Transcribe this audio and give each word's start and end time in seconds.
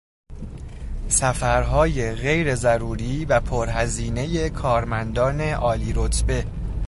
سفرهای 1.07 2.15
غیرضروری 2.15 3.25
و 3.25 3.39
پرهزینهی 3.39 4.49
کارمندان 4.49 5.41
عالیرتبه 5.41 6.45